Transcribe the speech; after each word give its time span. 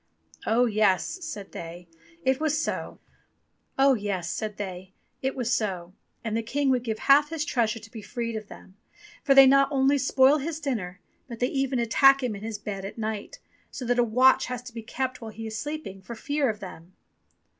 "Oh 0.47 0.65
yes," 0.65 1.19
said 1.23 1.51
they, 1.51 1.87
it 2.25 2.39
was 2.39 2.59
so, 2.59 2.97
and 3.77 3.95
the 3.99 4.87
King 6.43 6.71
would 6.71 6.83
give 6.83 6.97
half 6.97 7.29
his 7.29 7.45
treasure 7.45 7.77
to 7.77 7.91
be 7.91 8.01
freed 8.01 8.35
of 8.35 8.47
them, 8.47 8.77
for 9.23 9.35
they 9.35 9.45
not 9.45 9.71
only 9.71 9.99
spoil 9.99 10.39
his 10.39 10.59
dinner, 10.59 10.99
but 11.27 11.37
they 11.37 11.49
even 11.49 11.77
attack 11.77 12.23
him 12.23 12.35
in 12.35 12.41
his 12.41 12.57
bed 12.57 12.83
at 12.83 12.97
night, 12.97 13.37
so 13.69 13.85
that 13.85 13.99
a 13.99 14.03
watch 14.03 14.47
has 14.47 14.63
to 14.63 14.73
be 14.73 14.81
kept 14.81 15.21
while 15.21 15.29
he 15.29 15.45
is 15.45 15.55
sleeping, 15.59 16.01
for 16.01 16.15
fear 16.15 16.49
of 16.49 16.61
them." 16.61 16.93